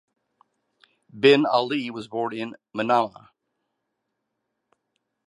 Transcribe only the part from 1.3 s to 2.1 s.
Ali was